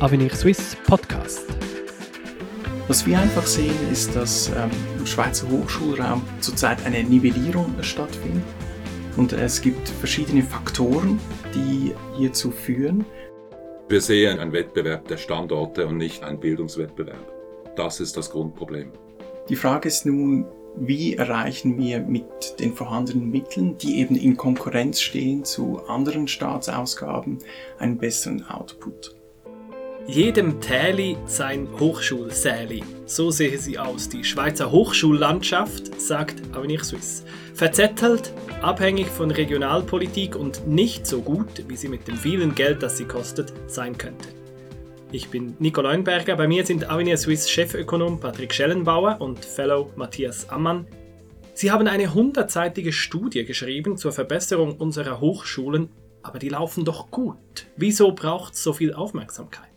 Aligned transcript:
Avenir 0.00 0.32
Swiss 0.32 0.76
Podcast. 0.86 1.44
Was 2.86 3.04
wir 3.04 3.18
einfach 3.18 3.44
sehen, 3.44 3.74
ist, 3.90 4.14
dass 4.14 4.48
ähm, 4.48 4.70
im 4.96 5.04
Schweizer 5.04 5.50
Hochschulraum 5.50 6.22
zurzeit 6.38 6.86
eine 6.86 7.02
Nivellierung 7.02 7.74
stattfindet. 7.82 8.44
Und 9.16 9.32
es 9.32 9.60
gibt 9.60 9.88
verschiedene 9.88 10.44
Faktoren, 10.44 11.18
die 11.52 11.94
hierzu 12.16 12.52
führen. 12.52 13.04
Wir 13.88 14.00
sehen 14.00 14.38
einen 14.38 14.52
Wettbewerb 14.52 15.08
der 15.08 15.16
Standorte 15.16 15.88
und 15.88 15.96
nicht 15.96 16.22
einen 16.22 16.38
Bildungswettbewerb. 16.38 17.32
Das 17.74 17.98
ist 17.98 18.16
das 18.16 18.30
Grundproblem. 18.30 18.92
Die 19.48 19.56
Frage 19.56 19.88
ist 19.88 20.06
nun, 20.06 20.46
wie 20.76 21.16
erreichen 21.16 21.76
wir 21.76 21.98
mit 21.98 22.60
den 22.60 22.72
vorhandenen 22.72 23.32
Mitteln, 23.32 23.76
die 23.78 23.98
eben 23.98 24.14
in 24.14 24.36
Konkurrenz 24.36 25.00
stehen 25.00 25.44
zu 25.44 25.80
anderen 25.88 26.28
Staatsausgaben, 26.28 27.38
einen 27.80 27.98
besseren 27.98 28.46
Output? 28.48 29.17
Jedem 30.08 30.58
Täli 30.62 31.18
sein 31.26 31.68
Hochschulsäli. 31.78 32.82
So 33.04 33.30
sehe 33.30 33.58
sie 33.58 33.78
aus, 33.78 34.08
die 34.08 34.24
Schweizer 34.24 34.72
Hochschullandschaft, 34.72 36.00
sagt 36.00 36.36
Avenir 36.56 36.82
Suisse. 36.82 37.24
Verzettelt, 37.52 38.32
abhängig 38.62 39.08
von 39.08 39.30
Regionalpolitik 39.30 40.34
und 40.34 40.66
nicht 40.66 41.06
so 41.06 41.20
gut, 41.20 41.68
wie 41.68 41.76
sie 41.76 41.88
mit 41.88 42.08
dem 42.08 42.16
vielen 42.16 42.54
Geld, 42.54 42.82
das 42.82 42.96
sie 42.96 43.04
kostet, 43.04 43.52
sein 43.66 43.98
könnte. 43.98 44.30
Ich 45.12 45.28
bin 45.28 45.56
Nico 45.58 45.82
Leuenberger, 45.82 46.36
bei 46.36 46.48
mir 46.48 46.64
sind 46.64 46.88
Avenir 46.88 47.18
Suisse 47.18 47.46
Chefökonom 47.46 48.18
Patrick 48.18 48.54
Schellenbauer 48.54 49.20
und 49.20 49.44
Fellow 49.44 49.90
Matthias 49.94 50.48
Ammann. 50.48 50.86
Sie 51.52 51.70
haben 51.70 51.86
eine 51.86 52.14
hundertseitige 52.14 52.94
Studie 52.94 53.44
geschrieben 53.44 53.98
zur 53.98 54.12
Verbesserung 54.12 54.78
unserer 54.78 55.20
Hochschulen, 55.20 55.90
aber 56.22 56.38
die 56.38 56.48
laufen 56.48 56.86
doch 56.86 57.10
gut. 57.10 57.66
Wieso 57.76 58.12
braucht 58.12 58.54
es 58.54 58.62
so 58.62 58.72
viel 58.72 58.94
Aufmerksamkeit? 58.94 59.68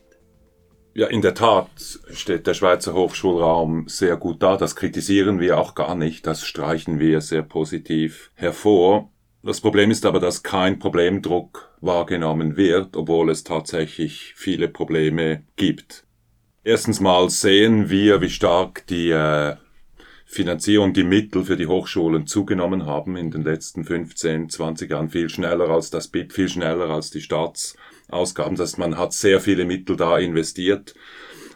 Ja, 0.94 1.08
in 1.08 1.22
der 1.22 1.34
Tat 1.34 1.70
steht 2.12 2.48
der 2.48 2.54
Schweizer 2.54 2.94
Hochschulraum 2.94 3.88
sehr 3.88 4.18
gut 4.18 4.44
da. 4.44 4.58
Das 4.58 4.76
kritisieren 4.76 5.40
wir 5.40 5.58
auch 5.58 5.74
gar 5.74 5.96
nicht. 5.96 6.28
Das 6.28 6.46
streichen 6.46 7.00
wir 7.00 7.22
sehr 7.22 7.44
positiv 7.44 8.32
hervor. 8.36 9.10
Das 9.42 9.62
Problem 9.62 9.90
ist 9.90 10.06
aber, 10.06 10.20
dass 10.20 10.44
kein 10.44 10.80
Problemdruck 10.80 11.74
wahrgenommen 11.80 12.58
wird, 12.58 12.98
obwohl 12.98 13.30
es 13.30 13.46
tatsächlich 13.46 14.34
viele 14.36 14.68
Probleme 14.68 15.44
gibt. 15.56 16.06
Erstens 16.64 17.00
mal 17.00 17.30
sehen 17.30 17.90
wir, 17.90 18.22
wie 18.22 18.30
stark 18.30 18.86
die 18.88 19.12
äh, 19.12 19.56
Finanzierung, 20.26 20.94
die 20.94 21.04
Mittel 21.04 21.46
für 21.46 21.56
die 21.56 21.68
Hochschulen 21.68 22.28
zugenommen 22.28 22.86
haben 22.86 23.16
in 23.16 23.32
den 23.32 23.44
letzten 23.44 23.86
15, 23.86 24.50
20 24.50 24.92
Jahren. 24.92 25.10
Viel 25.10 25.30
schneller 25.30 25.70
als 25.70 25.90
das 25.90 26.10
BIP, 26.10 26.34
viel 26.34 26.50
schneller 26.50 26.90
als 26.90 27.10
die 27.12 27.22
Staats 27.22 27.76
Ausgaben. 28.12 28.56
Das 28.56 28.70
heißt, 28.72 28.78
man 28.78 28.98
hat 28.98 29.14
sehr 29.14 29.40
viele 29.40 29.66
Mittel 29.66 29.96
da 29.96 30.18
investiert. 30.18 30.94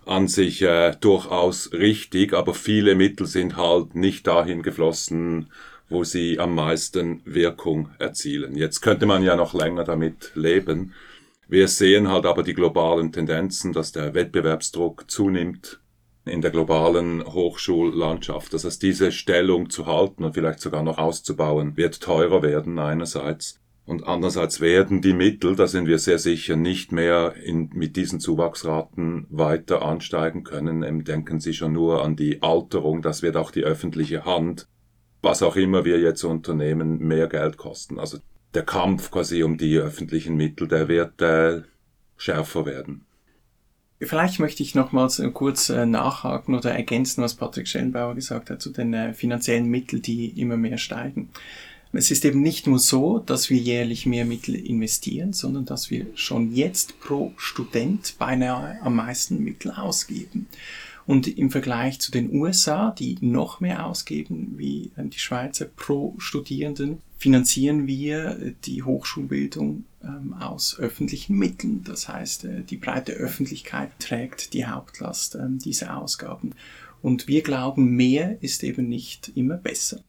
An 0.06 0.28
sich 0.28 0.62
äh, 0.62 0.96
durchaus 1.00 1.72
richtig, 1.74 2.34
aber 2.34 2.54
viele 2.54 2.96
Mittel 2.96 3.26
sind 3.26 3.58
halt 3.58 3.96
nicht 3.96 4.28
dahin 4.28 4.62
geflossen, 4.62 5.50
wo 5.90 6.04
sie 6.04 6.40
am 6.40 6.56
meisten 6.56 7.22
Wirkung 7.26 7.90
erzielen. 8.00 8.56
Jetzt 8.56 8.82
könnte 8.82 9.06
man 9.06 9.24
ja 9.24 9.36
noch 9.36 9.54
länger 9.54 9.84
damit 9.84 10.32
leben. 10.36 10.94
Wir 11.48 11.68
sehen 11.68 12.08
halt 12.08 12.26
aber 12.26 12.44
die 12.44 12.54
globalen 12.54 13.12
Tendenzen, 13.12 13.74
dass 13.74 13.92
der 13.92 14.14
Wettbewerbsdruck 14.14 15.10
zunimmt 15.10 15.80
in 16.26 16.42
der 16.42 16.52
globalen 16.52 17.24
Hochschullandschaft. 17.24 18.54
Das 18.54 18.66
heißt, 18.66 18.82
diese 18.82 19.12
Stellung 19.12 19.70
zu 19.70 19.86
halten 19.86 20.24
und 20.24 20.34
vielleicht 20.34 20.60
sogar 20.60 20.82
noch 20.82 20.98
auszubauen, 20.98 21.78
wird 21.78 22.02
teurer 22.02 22.42
werden 22.42 22.80
einerseits. 22.80 23.60
Und 23.86 24.08
andererseits 24.08 24.62
werden 24.62 25.02
die 25.02 25.14
Mittel, 25.14 25.56
da 25.56 25.68
sind 25.68 25.86
wir 25.86 26.00
sehr 26.00 26.18
sicher, 26.18 26.56
nicht 26.56 26.92
mehr 26.92 27.36
in, 27.44 27.70
mit 27.74 27.96
diesen 27.96 28.20
Zuwachsraten 28.20 29.28
weiter 29.30 29.84
ansteigen 29.84 30.44
können. 30.44 30.82
Ähm, 30.82 31.04
denken 31.04 31.40
Sie 31.40 31.54
schon 31.54 31.74
nur 31.74 32.04
an 32.04 32.16
die 32.16 32.42
Alterung, 32.42 33.04
das 33.04 33.22
wird 33.22 33.38
auch 33.38 33.52
die 33.52 33.64
öffentliche 33.64 34.26
Hand, 34.26 34.68
was 35.22 35.44
auch 35.44 35.56
immer 35.56 35.86
wir 35.86 36.00
jetzt 36.00 36.24
unternehmen, 36.24 36.98
mehr 36.98 37.28
Geld 37.28 37.58
kosten. 37.58 38.00
Also 38.00 38.18
der 38.56 38.64
Kampf 38.64 39.12
quasi 39.12 39.44
um 39.44 39.58
die 39.58 39.78
öffentlichen 39.78 40.36
Mittel, 40.36 40.68
der 40.68 40.88
wird 40.88 41.22
äh, 41.22 41.62
schärfer 42.18 42.66
werden. 42.66 43.06
Vielleicht 44.02 44.40
möchte 44.40 44.64
ich 44.64 44.76
nochmals 44.76 45.20
äh, 45.20 45.30
kurz 45.32 45.70
äh, 45.70 45.86
nachhaken 45.86 46.56
oder 46.56 46.72
ergänzen, 46.72 47.24
was 47.24 47.36
Patrick 47.36 47.68
Schellenbauer 47.68 48.16
gesagt 48.16 48.50
hat 48.50 48.62
zu 48.62 48.72
den 48.72 48.94
äh, 48.94 49.14
finanziellen 49.14 49.68
Mitteln, 49.68 50.02
die 50.02 50.40
immer 50.40 50.58
mehr 50.58 50.78
steigen. 50.78 51.30
Es 51.92 52.12
ist 52.12 52.26
eben 52.26 52.42
nicht 52.42 52.68
nur 52.68 52.80
so, 52.80 53.20
dass 53.20 53.50
wir 53.50 53.58
jährlich 53.58 54.06
mehr 54.06 54.26
Mittel 54.26 54.56
investieren, 54.56 55.32
sondern 55.32 55.66
dass 55.66 55.90
wir 55.90 56.08
schon 56.16 56.54
jetzt 56.54 57.00
pro 57.00 57.34
Student 57.38 58.16
beinahe 58.20 58.82
am 58.82 58.96
meisten 58.96 59.44
Mittel 59.44 59.72
ausgeben. 59.72 60.48
Und 61.08 61.28
im 61.28 61.52
Vergleich 61.52 62.00
zu 62.00 62.12
den 62.12 62.34
USA, 62.34 62.92
die 62.92 63.18
noch 63.22 63.60
mehr 63.60 63.86
ausgeben 63.86 64.56
wie 64.58 64.92
die 64.98 65.20
Schweizer 65.20 65.66
pro 65.66 66.16
Studierenden, 66.18 66.98
finanzieren 67.18 67.86
wir 67.88 68.54
die 68.66 68.84
Hochschulbildung 68.84 69.86
ähm, 70.04 70.34
aus 70.34 70.78
öffentlichen 70.80 71.38
Mitteln. 71.38 71.84
Das 71.84 72.10
heißt, 72.10 72.46
äh, 72.46 72.64
die 72.64 72.78
breite 72.78 73.14
Öffentlichkeit 73.14 73.92
trägt 74.00 74.54
die 74.54 74.66
Hauptlast 74.66 75.36
äh, 75.36 75.48
dieser 75.50 75.98
Ausgaben. 75.98 76.54
Und 77.02 77.28
wir 77.28 77.44
glauben, 77.44 77.92
mehr 77.92 78.42
ist 78.42 78.64
eben 78.64 78.90
nicht 78.90 79.32
immer 79.36 79.58
besser. 79.58 80.02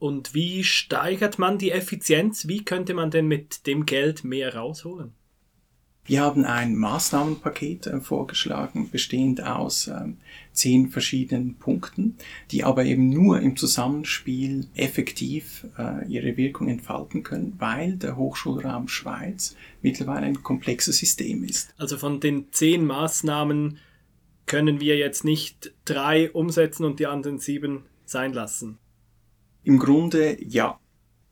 Und 0.00 0.34
wie 0.34 0.64
steigert 0.64 1.38
man 1.38 1.58
die 1.58 1.70
Effizienz? 1.70 2.48
Wie 2.48 2.64
könnte 2.64 2.94
man 2.94 3.10
denn 3.10 3.28
mit 3.28 3.66
dem 3.66 3.84
Geld 3.84 4.24
mehr 4.24 4.56
rausholen? 4.56 5.12
Wir 6.06 6.22
haben 6.22 6.46
ein 6.46 6.74
Maßnahmenpaket 6.74 7.86
äh, 7.86 8.00
vorgeschlagen, 8.00 8.88
bestehend 8.90 9.42
aus 9.42 9.88
äh, 9.88 10.06
zehn 10.52 10.88
verschiedenen 10.88 11.56
Punkten, 11.56 12.16
die 12.50 12.64
aber 12.64 12.86
eben 12.86 13.10
nur 13.10 13.40
im 13.40 13.56
Zusammenspiel 13.56 14.66
effektiv 14.74 15.66
äh, 15.78 16.08
ihre 16.08 16.38
Wirkung 16.38 16.68
entfalten 16.68 17.22
können, 17.22 17.56
weil 17.58 17.96
der 17.96 18.16
Hochschulraum 18.16 18.88
Schweiz 18.88 19.54
mittlerweile 19.82 20.24
ein 20.24 20.42
komplexes 20.42 20.96
System 20.96 21.44
ist. 21.44 21.74
Also 21.76 21.98
von 21.98 22.20
den 22.20 22.46
zehn 22.52 22.86
Maßnahmen 22.86 23.76
können 24.46 24.80
wir 24.80 24.96
jetzt 24.96 25.24
nicht 25.24 25.74
drei 25.84 26.30
umsetzen 26.30 26.86
und 26.86 26.98
die 26.98 27.06
anderen 27.06 27.38
sieben 27.38 27.84
sein 28.06 28.32
lassen. 28.32 28.78
Im 29.64 29.78
Grunde 29.78 30.42
ja. 30.42 30.78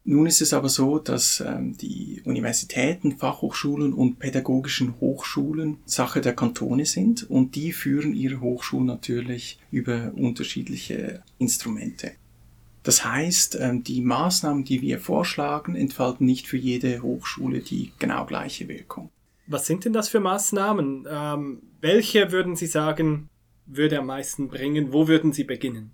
Nun 0.04 0.26
ist 0.26 0.40
es 0.40 0.54
aber 0.54 0.70
so, 0.70 0.98
dass 0.98 1.40
ähm, 1.46 1.76
die 1.76 2.22
Universitäten, 2.24 3.18
Fachhochschulen 3.18 3.92
und 3.92 4.18
pädagogischen 4.18 4.98
Hochschulen 5.00 5.78
Sache 5.84 6.22
der 6.22 6.34
Kantone 6.34 6.86
sind 6.86 7.28
und 7.28 7.54
die 7.56 7.72
führen 7.72 8.14
ihre 8.14 8.40
Hochschulen 8.40 8.86
natürlich 8.86 9.58
über 9.70 10.12
unterschiedliche 10.16 11.22
Instrumente. 11.38 12.12
Das 12.84 13.04
heißt, 13.04 13.58
ähm, 13.60 13.84
die 13.84 14.00
Maßnahmen, 14.00 14.64
die 14.64 14.80
wir 14.80 14.98
vorschlagen, 14.98 15.74
entfalten 15.74 16.24
nicht 16.24 16.46
für 16.46 16.56
jede 16.56 17.02
Hochschule 17.02 17.60
die 17.60 17.92
genau 17.98 18.24
gleiche 18.24 18.66
Wirkung. 18.66 19.10
Was 19.46 19.66
sind 19.66 19.84
denn 19.84 19.92
das 19.92 20.08
für 20.08 20.20
Maßnahmen? 20.20 21.06
Ähm, 21.10 21.62
welche 21.82 22.32
würden 22.32 22.56
Sie 22.56 22.66
sagen, 22.66 23.28
würde 23.66 23.98
am 23.98 24.06
meisten 24.06 24.48
bringen? 24.48 24.92
Wo 24.92 25.06
würden 25.06 25.34
Sie 25.34 25.44
beginnen? 25.44 25.90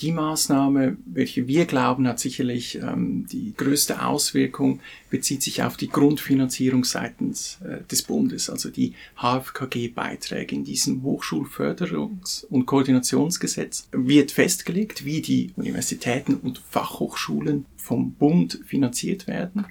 Die 0.00 0.10
Maßnahme, 0.10 0.96
welche 1.06 1.46
wir 1.46 1.66
glauben, 1.66 2.08
hat 2.08 2.18
sicherlich 2.18 2.76
ähm, 2.76 3.26
die 3.30 3.54
größte 3.56 4.04
Auswirkung, 4.04 4.80
bezieht 5.08 5.42
sich 5.42 5.62
auf 5.62 5.76
die 5.76 5.88
Grundfinanzierung 5.88 6.84
seitens 6.84 7.58
äh, 7.64 7.84
des 7.88 8.02
Bundes, 8.02 8.50
also 8.50 8.70
die 8.70 8.94
HFKG-Beiträge. 9.16 10.56
In 10.56 10.64
diesem 10.64 11.04
Hochschulförderungs- 11.04 12.44
und 12.46 12.66
Koordinationsgesetz 12.66 13.88
wird 13.92 14.32
festgelegt, 14.32 15.04
wie 15.04 15.22
die 15.22 15.52
Universitäten 15.54 16.34
und 16.34 16.58
Fachhochschulen 16.58 17.66
vom 17.76 18.14
Bund 18.14 18.60
finanziert 18.66 19.28
werden. 19.28 19.66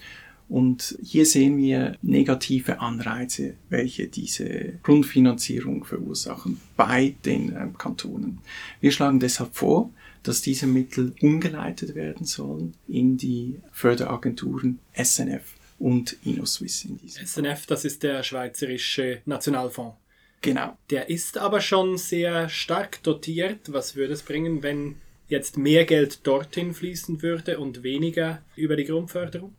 Und 0.53 0.99
hier 1.01 1.25
sehen 1.25 1.57
wir 1.57 1.97
negative 2.03 2.79
Anreize, 2.79 3.55
welche 3.69 4.07
diese 4.07 4.73
Grundfinanzierung 4.83 5.83
verursachen 5.83 6.61
bei 6.77 7.15
den 7.25 7.55
äh, 7.55 7.69
Kantonen. 7.75 8.37
Wir 8.79 8.91
schlagen 8.91 9.19
deshalb 9.19 9.55
vor, 9.55 9.89
dass 10.21 10.43
diese 10.43 10.67
Mittel 10.67 11.15
umgeleitet 11.21 11.95
werden 11.95 12.27
sollen 12.27 12.75
in 12.87 13.17
die 13.17 13.61
Förderagenturen 13.71 14.77
SNF 14.93 15.55
und 15.79 16.17
InnoSwiss. 16.23 16.85
In 16.85 16.99
diesem 16.99 17.25
SNF, 17.25 17.65
das 17.65 17.83
ist 17.83 18.03
der 18.03 18.21
Schweizerische 18.21 19.23
Nationalfonds. 19.25 19.97
Genau. 20.41 20.77
Der 20.91 21.09
ist 21.09 21.39
aber 21.39 21.61
schon 21.61 21.97
sehr 21.97 22.47
stark 22.47 23.01
dotiert. 23.01 23.73
Was 23.73 23.95
würde 23.95 24.13
es 24.13 24.21
bringen, 24.21 24.61
wenn 24.61 24.97
jetzt 25.27 25.57
mehr 25.57 25.85
Geld 25.85 26.27
dorthin 26.27 26.75
fließen 26.75 27.23
würde 27.23 27.57
und 27.57 27.81
weniger 27.81 28.43
über 28.55 28.75
die 28.75 28.85
Grundförderung? 28.85 29.55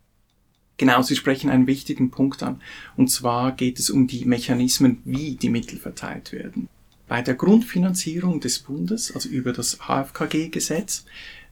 Genau, 0.84 1.00
Sie 1.00 1.16
sprechen 1.16 1.48
einen 1.48 1.66
wichtigen 1.66 2.10
Punkt 2.10 2.42
an. 2.42 2.60
Und 2.94 3.10
zwar 3.10 3.52
geht 3.52 3.78
es 3.78 3.88
um 3.88 4.06
die 4.06 4.26
Mechanismen, 4.26 5.00
wie 5.06 5.34
die 5.34 5.48
Mittel 5.48 5.78
verteilt 5.78 6.30
werden. 6.30 6.68
Bei 7.08 7.22
der 7.22 7.36
Grundfinanzierung 7.36 8.40
des 8.40 8.58
Bundes, 8.58 9.10
also 9.14 9.30
über 9.30 9.54
das 9.54 9.78
HFKG-Gesetz, 9.78 11.06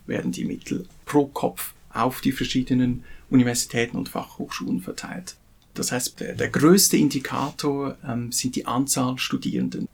werden 0.04 0.32
die 0.32 0.44
Mittel 0.44 0.84
pro 1.06 1.24
Kopf 1.28 1.72
auf 1.94 2.20
die 2.20 2.32
verschiedenen 2.32 3.04
Universitäten 3.30 3.96
und 3.96 4.10
Fachhochschulen 4.10 4.82
verteilt. 4.82 5.36
Das 5.72 5.92
heißt, 5.92 6.20
der, 6.20 6.34
der 6.34 6.50
größte 6.50 6.98
Indikator 6.98 7.96
ähm, 8.06 8.32
sind 8.32 8.54
die 8.54 8.66
Anzahl 8.66 9.16
Studierenden. 9.16 9.88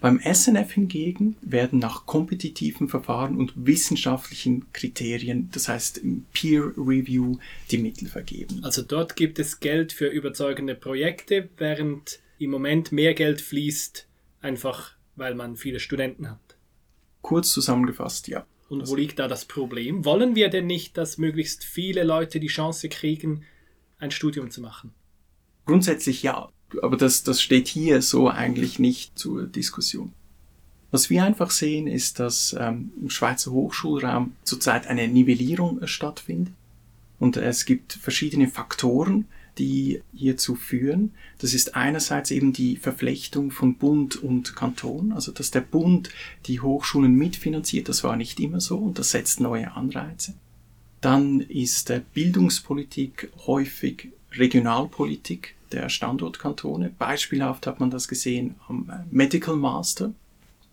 Beim 0.00 0.20
SNF 0.20 0.72
hingegen 0.72 1.36
werden 1.40 1.78
nach 1.78 2.04
kompetitiven 2.04 2.88
Verfahren 2.88 3.36
und 3.36 3.52
wissenschaftlichen 3.56 4.70
Kriterien, 4.72 5.48
das 5.52 5.68
heißt 5.68 5.98
im 5.98 6.26
Peer 6.32 6.72
Review, 6.76 7.38
die 7.70 7.78
Mittel 7.78 8.08
vergeben. 8.08 8.62
Also 8.62 8.82
dort 8.82 9.16
gibt 9.16 9.38
es 9.38 9.58
Geld 9.60 9.92
für 9.92 10.06
überzeugende 10.06 10.74
Projekte, 10.74 11.48
während 11.56 12.20
im 12.38 12.50
Moment 12.50 12.92
mehr 12.92 13.14
Geld 13.14 13.40
fließt, 13.40 14.06
einfach 14.40 14.92
weil 15.16 15.34
man 15.34 15.56
viele 15.56 15.80
Studenten 15.80 16.30
hat. 16.30 16.56
Kurz 17.22 17.50
zusammengefasst, 17.52 18.28
ja. 18.28 18.46
Und 18.68 18.86
wo 18.88 18.96
liegt 18.96 19.18
da 19.18 19.28
das 19.28 19.44
Problem? 19.44 20.04
Wollen 20.04 20.34
wir 20.34 20.48
denn 20.48 20.66
nicht, 20.66 20.98
dass 20.98 21.18
möglichst 21.18 21.64
viele 21.64 22.04
Leute 22.04 22.38
die 22.38 22.48
Chance 22.48 22.88
kriegen, 22.88 23.44
ein 23.98 24.10
Studium 24.10 24.50
zu 24.50 24.60
machen? 24.60 24.92
Grundsätzlich 25.64 26.22
ja, 26.22 26.50
aber 26.82 26.96
das, 26.96 27.22
das 27.22 27.40
steht 27.40 27.68
hier 27.68 28.02
so 28.02 28.28
eigentlich 28.28 28.78
nicht 28.78 29.18
zur 29.18 29.46
Diskussion. 29.46 30.12
Was 30.90 31.10
wir 31.10 31.24
einfach 31.24 31.50
sehen, 31.50 31.86
ist, 31.86 32.20
dass 32.20 32.56
ähm, 32.58 32.92
im 33.00 33.10
Schweizer 33.10 33.50
Hochschulraum 33.50 34.32
zurzeit 34.44 34.86
eine 34.86 35.08
Nivellierung 35.08 35.82
äh, 35.82 35.88
stattfindet. 35.88 36.54
Und 37.18 37.36
es 37.36 37.64
gibt 37.64 37.94
verschiedene 37.94 38.48
Faktoren, 38.48 39.26
die 39.58 40.02
hierzu 40.14 40.54
führen. 40.54 41.12
Das 41.38 41.54
ist 41.54 41.74
einerseits 41.76 42.30
eben 42.30 42.52
die 42.52 42.76
Verflechtung 42.76 43.50
von 43.50 43.74
Bund 43.74 44.16
und 44.16 44.54
Kanton, 44.54 45.12
also 45.12 45.32
dass 45.32 45.50
der 45.50 45.62
Bund 45.62 46.10
die 46.46 46.60
Hochschulen 46.60 47.14
mitfinanziert, 47.14 47.88
das 47.88 48.04
war 48.04 48.16
nicht 48.16 48.38
immer 48.38 48.60
so 48.60 48.76
und 48.76 48.98
das 48.98 49.10
setzt 49.10 49.40
neue 49.40 49.72
Anreize. 49.72 50.34
Dann 51.00 51.40
ist 51.40 51.92
Bildungspolitik 52.14 53.30
häufig 53.46 54.08
Regionalpolitik 54.32 55.55
der 55.72 55.88
Standortkantone. 55.88 56.92
Beispielhaft 56.98 57.66
hat 57.66 57.80
man 57.80 57.90
das 57.90 58.08
gesehen 58.08 58.56
am 58.68 58.90
Medical 59.10 59.56
Master. 59.56 60.12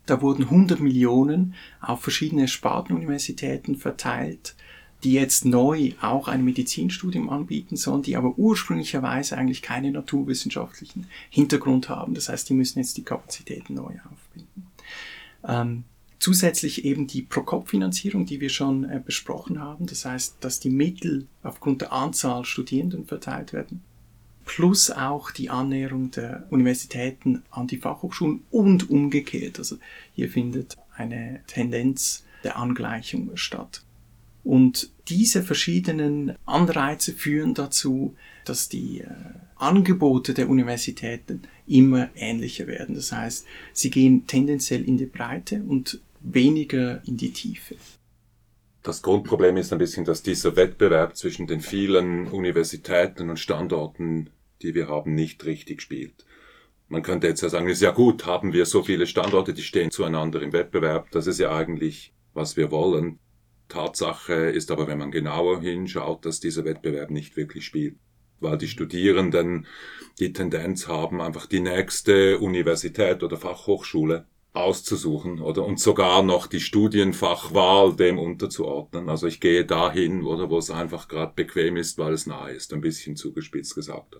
Da 0.05 0.21
wurden 0.21 0.43
100 0.43 0.79
Millionen 0.79 1.55
auf 1.81 2.01
verschiedene 2.01 2.47
Spartenuniversitäten 2.47 3.77
verteilt, 3.77 4.55
die 5.03 5.13
jetzt 5.13 5.45
neu 5.45 5.91
auch 6.01 6.27
ein 6.27 6.43
Medizinstudium 6.43 7.29
anbieten 7.29 7.75
sollen, 7.75 8.03
die 8.03 8.15
aber 8.15 8.37
ursprünglicherweise 8.37 9.37
eigentlich 9.37 9.61
keinen 9.61 9.93
naturwissenschaftlichen 9.93 11.07
Hintergrund 11.29 11.89
haben. 11.89 12.13
Das 12.13 12.29
heißt, 12.29 12.49
die 12.49 12.53
müssen 12.53 12.79
jetzt 12.79 12.97
die 12.97 13.03
Kapazitäten 13.03 13.75
neu 13.75 13.93
aufbinden. 14.11 14.67
Ähm, 15.45 15.83
zusätzlich 16.19 16.85
eben 16.85 17.07
die 17.07 17.21
Pro-Kopf-Finanzierung, 17.21 18.25
die 18.25 18.39
wir 18.39 18.49
schon 18.49 18.85
äh, 18.85 19.01
besprochen 19.03 19.59
haben. 19.59 19.87
Das 19.87 20.05
heißt, 20.05 20.37
dass 20.39 20.61
die 20.61 20.69
Mittel 20.69 21.27
aufgrund 21.43 21.81
der 21.81 21.91
Anzahl 21.91 22.45
Studierenden 22.45 23.05
verteilt 23.05 23.51
werden 23.51 23.81
plus 24.45 24.91
auch 24.91 25.31
die 25.31 25.49
Annäherung 25.49 26.11
der 26.11 26.45
Universitäten 26.49 27.43
an 27.51 27.67
die 27.67 27.77
Fachhochschulen 27.77 28.43
und 28.51 28.89
umgekehrt. 28.89 29.59
Also 29.59 29.77
hier 30.15 30.29
findet 30.29 30.75
eine 30.95 31.41
Tendenz 31.47 32.23
der 32.43 32.57
Angleichung 32.57 33.31
statt. 33.35 33.83
Und 34.43 34.91
diese 35.07 35.41
verschiedenen 35.41 36.35
Anreize 36.45 37.13
führen 37.13 37.53
dazu, 37.53 38.15
dass 38.45 38.67
die 38.67 38.99
äh, 38.99 39.07
Angebote 39.55 40.33
der 40.33 40.49
Universitäten 40.49 41.43
immer 41.65 42.09
ähnlicher 42.15 42.67
werden. 42.67 42.95
Das 42.95 43.11
heißt, 43.11 43.45
sie 43.71 43.89
gehen 43.89 44.27
tendenziell 44.27 44.83
in 44.83 44.97
die 44.97 45.05
Breite 45.05 45.63
und 45.63 46.01
weniger 46.19 47.01
in 47.07 47.15
die 47.15 47.31
Tiefe. 47.31 47.75
Das 48.83 49.01
Grundproblem 49.01 49.55
ist 49.55 49.71
ein 49.71 49.79
bisschen, 49.79 50.03
dass 50.03 50.23
dieser 50.23 50.57
Wettbewerb 50.57 51.15
zwischen 51.15 51.47
den 51.47 51.61
vielen 51.61 52.27
Universitäten 52.27 53.29
und 53.29 53.39
Standorten, 53.39 54.29
die 54.61 54.75
wir 54.75 54.89
haben, 54.89 55.15
nicht 55.15 55.45
richtig 55.45 55.81
spielt. 55.81 56.25
Man 56.89 57.01
könnte 57.01 57.27
jetzt 57.27 57.41
ja 57.41 57.47
sagen, 57.47 57.69
ist 57.69 57.81
ja 57.81 57.91
gut, 57.91 58.25
haben 58.25 58.51
wir 58.51 58.65
so 58.65 58.83
viele 58.83 59.07
Standorte, 59.07 59.53
die 59.53 59.61
stehen 59.61 59.89
zueinander 59.89 60.41
im 60.41 60.51
Wettbewerb. 60.51 61.09
Das 61.11 61.27
ist 61.27 61.39
ja 61.39 61.55
eigentlich, 61.55 62.13
was 62.33 62.57
wir 62.57 62.71
wollen. 62.71 63.19
Tatsache 63.69 64.33
ist 64.33 64.69
aber, 64.69 64.85
wenn 64.85 64.97
man 64.97 65.11
genauer 65.11 65.61
hinschaut, 65.61 66.25
dass 66.25 66.41
dieser 66.41 66.65
Wettbewerb 66.65 67.09
nicht 67.09 67.37
wirklich 67.37 67.65
spielt. 67.65 67.95
Weil 68.41 68.57
die 68.57 68.67
Studierenden 68.67 69.65
die 70.19 70.33
Tendenz 70.33 70.89
haben, 70.89 71.21
einfach 71.21 71.45
die 71.45 71.61
nächste 71.61 72.37
Universität 72.39 73.23
oder 73.23 73.37
Fachhochschule 73.37 74.27
auszusuchen 74.53 75.41
oder 75.41 75.65
und 75.65 75.79
sogar 75.79 76.21
noch 76.21 76.45
die 76.45 76.59
Studienfachwahl 76.59 77.95
dem 77.95 78.19
unterzuordnen. 78.19 79.09
Also 79.09 79.27
ich 79.27 79.39
gehe 79.39 79.65
dahin, 79.65 80.23
oder 80.23 80.49
wo 80.49 80.59
es 80.59 80.69
einfach 80.69 81.07
gerade 81.07 81.33
bequem 81.35 81.75
ist, 81.75 81.97
weil 81.97 82.13
es 82.13 82.27
nahe 82.27 82.51
ist, 82.51 82.71
ein 82.73 82.81
bisschen 82.81 83.15
zugespitzt 83.15 83.73
gesagt. 83.73 84.15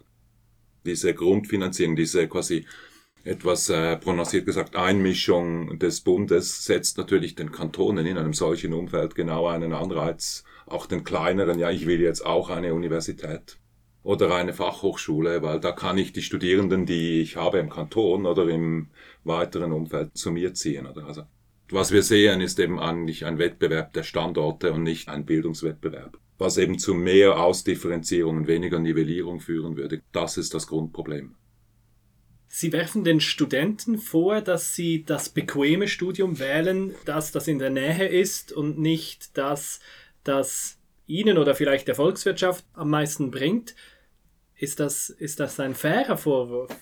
Diese 0.85 1.13
Grundfinanzierung, 1.13 1.95
diese 1.95 2.27
quasi 2.27 2.65
etwas 3.24 3.69
äh, 3.69 3.95
prononciert 3.95 4.45
gesagt 4.45 4.75
Einmischung 4.75 5.80
des 5.80 6.01
Bundes 6.01 6.65
setzt 6.65 6.97
natürlich 6.97 7.36
den 7.36 7.51
Kantonen 7.51 8.06
in 8.06 8.18
einem 8.18 8.33
solchen 8.33 8.74
Umfeld 8.74 9.15
genau 9.15 9.47
einen 9.47 9.71
Anreiz, 9.71 10.44
auch 10.65 10.88
den 10.88 11.03
kleineren, 11.03 11.59
ja, 11.59 11.69
ich 11.69 11.86
will 11.86 12.01
jetzt 12.01 12.25
auch 12.25 12.50
eine 12.50 12.74
Universität 12.74 13.59
oder 14.03 14.35
eine 14.35 14.53
Fachhochschule, 14.53 15.41
weil 15.41 15.59
da 15.59 15.71
kann 15.71 15.97
ich 15.97 16.11
die 16.11 16.21
Studierenden, 16.21 16.85
die 16.85 17.21
ich 17.21 17.38
habe 17.38 17.59
im 17.59 17.69
Kanton 17.69 18.25
oder 18.25 18.47
im 18.50 18.89
weiteren 19.23 19.71
Umfeld 19.71 20.17
zu 20.17 20.31
mir 20.31 20.53
ziehen. 20.53 20.85
Oder? 20.85 21.05
Also, 21.05 21.23
was 21.69 21.91
wir 21.91 22.03
sehen, 22.03 22.41
ist 22.41 22.59
eben 22.59 22.79
eigentlich 22.79 23.25
ein 23.25 23.39
Wettbewerb 23.39 23.94
der 23.94 24.03
Standorte 24.03 24.73
und 24.73 24.83
nicht 24.83 25.07
ein 25.07 25.25
Bildungswettbewerb. 25.25 26.17
Was 26.38 26.57
eben 26.57 26.77
zu 26.77 26.94
mehr 26.94 27.39
Ausdifferenzierung 27.39 28.38
und 28.38 28.47
weniger 28.47 28.79
Nivellierung 28.79 29.39
führen 29.39 29.77
würde. 29.77 30.01
Das 30.11 30.38
ist 30.38 30.53
das 30.53 30.67
Grundproblem. 30.67 31.35
Sie 32.55 32.71
werfen 32.71 33.03
den 33.03 33.19
Studenten 33.19 33.97
vor, 33.97 34.41
dass 34.41 34.75
sie 34.75 35.03
das 35.05 35.29
bequeme 35.29 35.88
Studium 35.88 36.38
wählen, 36.38 36.94
das 37.05 37.31
das 37.31 37.47
in 37.47 37.57
der 37.57 37.71
Nähe 37.71 38.07
ist 38.07 38.51
und 38.51 38.77
nicht 38.77 39.38
das, 39.38 39.79
das 40.23 40.77
ihnen 41.07 41.38
oder 41.38 41.55
vielleicht 41.55 41.88
der 41.88 41.95
Volkswirtschaft 41.95 42.63
am 42.73 42.89
meisten 42.89 43.31
bringt. 43.31 43.75
Ist 44.63 44.80
das, 44.80 45.10
ist 45.10 45.42
das 45.42 45.60
ein 45.60 45.75
fairer 45.75 46.15
Vorwurf? 46.15 46.74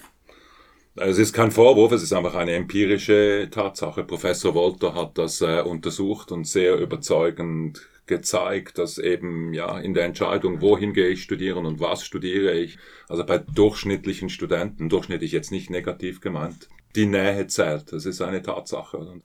Es 0.97 1.17
ist 1.17 1.33
kein 1.33 1.49
Vorwurf, 1.49 1.91
es 1.93 2.03
ist 2.03 2.13
einfach 2.13 2.35
eine 2.35 2.53
empirische 2.53 3.47
Tatsache. 3.49 4.03
Professor 4.03 4.53
Wolter 4.53 4.93
hat 4.93 5.17
das 5.17 5.41
äh, 5.41 5.61
untersucht 5.61 6.31
und 6.31 6.45
sehr 6.45 6.77
überzeugend 6.77 7.89
gezeigt, 8.05 8.77
dass 8.77 8.99
eben 8.99 9.55
ja 9.55 9.79
in 9.79 9.95
der 9.95 10.05
Entscheidung, 10.05 10.61
wohin 10.61 10.93
gehe 10.93 11.07
ich 11.07 11.23
studieren 11.23 11.65
und 11.65 11.79
was 11.79 12.05
studiere 12.05 12.53
ich, 12.53 12.77
also 13.09 13.25
bei 13.25 13.39
durchschnittlichen 13.39 14.29
Studenten, 14.29 14.87
durchschnittlich 14.87 15.31
jetzt 15.31 15.51
nicht 15.51 15.71
negativ 15.71 16.21
gemeint, 16.21 16.69
die 16.95 17.07
Nähe 17.07 17.47
zählt. 17.47 17.91
Das 17.91 18.05
ist 18.05 18.21
eine 18.21 18.43
Tatsache. 18.43 19.21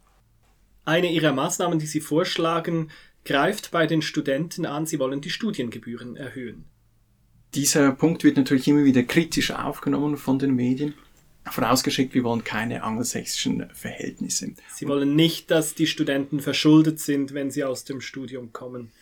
Eine 0.86 1.12
Ihrer 1.12 1.34
Maßnahmen, 1.34 1.78
die 1.78 1.84
Sie 1.84 2.00
vorschlagen, 2.00 2.90
greift 3.26 3.70
bei 3.70 3.86
den 3.86 4.00
Studenten 4.00 4.64
an, 4.64 4.86
Sie 4.86 4.98
wollen 4.98 5.20
die 5.20 5.28
Studiengebühren 5.28 6.16
erhöhen. 6.16 6.64
Dieser 7.56 7.90
Punkt 7.92 8.22
wird 8.22 8.36
natürlich 8.36 8.68
immer 8.68 8.84
wieder 8.84 9.02
kritisch 9.02 9.50
aufgenommen 9.50 10.18
von 10.18 10.38
den 10.38 10.54
Medien. 10.54 10.92
Vorausgeschickt, 11.46 12.12
wir 12.12 12.22
wollen 12.22 12.44
keine 12.44 12.82
angelsächsischen 12.82 13.70
Verhältnisse. 13.72 14.52
Sie 14.74 14.86
wollen 14.86 15.16
nicht, 15.16 15.50
dass 15.50 15.74
die 15.74 15.86
Studenten 15.86 16.40
verschuldet 16.40 17.00
sind, 17.00 17.32
wenn 17.32 17.50
sie 17.50 17.64
aus 17.64 17.84
dem 17.84 18.02
Studium 18.02 18.52
kommen. 18.52 18.92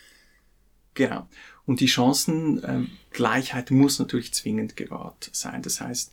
Genau. 0.95 1.27
Und 1.67 1.81
die 1.81 1.89
Chancengleichheit 1.89 3.73
muss 3.73 3.99
natürlich 3.99 4.33
zwingend 4.33 4.77
gewahrt 4.77 5.31
sein. 5.33 5.63
Das 5.63 5.81
heißt, 5.81 6.13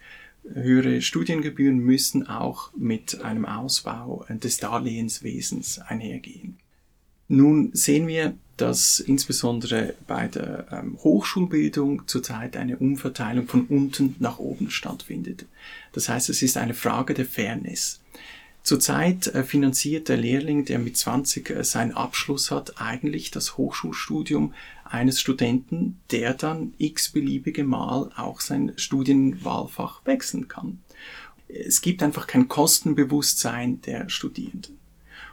höhere 0.51 1.01
Studiengebühren 1.01 1.77
müssen 1.77 2.25
auch 2.27 2.74
mit 2.75 3.21
einem 3.21 3.45
Ausbau 3.45 4.25
des 4.29 4.57
Darlehenswesens 4.57 5.77
einhergehen. 5.77 6.57
Nun 7.31 7.69
sehen 7.71 8.07
wir, 8.07 8.35
dass 8.57 9.00
insbesondere 9.00 9.93
bei 10.05 10.27
der 10.27 10.67
ähm, 10.69 10.97
Hochschulbildung 11.01 12.05
zurzeit 12.05 12.57
eine 12.57 12.75
Umverteilung 12.75 13.47
von 13.47 13.67
unten 13.67 14.17
nach 14.19 14.38
oben 14.38 14.69
stattfindet. 14.69 15.45
Das 15.93 16.09
heißt, 16.09 16.27
es 16.27 16.41
ist 16.41 16.57
eine 16.57 16.73
Frage 16.73 17.13
der 17.13 17.25
Fairness. 17.25 18.01
Zurzeit 18.63 19.27
äh, 19.27 19.45
finanziert 19.45 20.09
der 20.09 20.17
Lehrling, 20.17 20.65
der 20.65 20.77
mit 20.77 20.97
20 20.97 21.50
äh, 21.51 21.63
seinen 21.63 21.93
Abschluss 21.93 22.51
hat, 22.51 22.81
eigentlich 22.81 23.31
das 23.31 23.55
Hochschulstudium 23.55 24.53
eines 24.83 25.21
Studenten, 25.21 26.01
der 26.11 26.33
dann 26.33 26.73
x-beliebige 26.79 27.63
Mal 27.63 28.11
auch 28.17 28.41
sein 28.41 28.73
Studienwahlfach 28.75 30.01
wechseln 30.03 30.50
kann. 30.50 30.79
Es 31.47 31.81
gibt 31.81 32.03
einfach 32.03 32.27
kein 32.27 32.50
Kostenbewusstsein 32.50 33.79
der 33.83 34.09
Studierenden. 34.09 34.80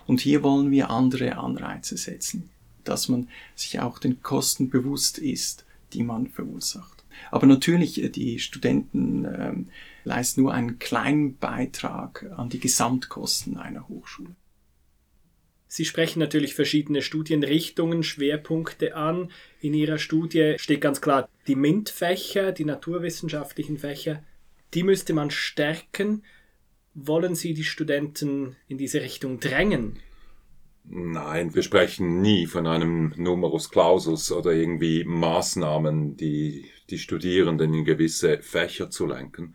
Und 0.09 0.21
hier 0.21 0.43
wollen 0.43 0.73
wir 0.73 0.91
andere 0.91 1.37
Anreize 1.37 1.97
setzen 1.97 2.51
dass 2.89 3.09
man 3.09 3.29
sich 3.55 3.81
auch 3.81 3.99
den 3.99 4.23
Kosten 4.23 4.71
bewusst 4.71 5.19
ist, 5.19 5.65
die 5.93 6.03
man 6.03 6.27
verursacht. 6.27 7.05
Aber 7.31 7.47
natürlich, 7.47 8.03
äh, 8.03 8.09
die 8.09 8.39
Studenten 8.39 9.25
ähm, 9.25 9.69
leisten 10.05 10.43
nur 10.43 10.55
einen 10.55 10.79
kleinen 10.79 11.37
Beitrag 11.37 12.31
an 12.37 12.49
die 12.49 12.61
Gesamtkosten 12.61 13.57
einer 13.57 13.89
Hochschule. 13.89 14.35
Sie 15.71 15.85
sprechen 15.85 16.21
natürlich 16.21 16.55
verschiedene 16.55 17.03
Studienrichtungen, 17.03 18.03
Schwerpunkte 18.03 18.97
an. 18.97 19.31
In 19.61 19.75
Ihrer 19.75 19.99
Studie 19.99 20.55
steht 20.57 20.81
ganz 20.81 21.03
klar, 21.03 21.29
die 21.47 21.57
MINT-Fächer, 21.57 22.53
die 22.53 22.65
naturwissenschaftlichen 22.65 23.77
Fächer, 23.77 24.23
die 24.73 24.83
müsste 24.83 25.13
man 25.13 25.31
stärken. 25.31 26.23
Wollen 27.01 27.37
Sie 27.37 27.55
die 27.55 27.65
Studenten 27.65 28.57
in 28.67 28.77
diese 28.77 29.01
Richtung 29.01 29.39
drängen? 29.39 30.01
Nein, 30.83 31.55
wir 31.55 31.63
sprechen 31.63 32.23
nie 32.23 32.47
von 32.47 32.67
einem 32.67 33.13
Numerus 33.17 33.71
Clausus 33.71 34.33
oder 34.33 34.53
irgendwie 34.53 35.05
Maßnahmen, 35.05 36.17
die 36.17 36.65
die 36.91 36.99
Studierenden 36.99 37.73
in 37.73 37.85
gewisse 37.85 38.41
Fächer 38.41 38.91
zu 38.91 39.07
lenken. 39.07 39.55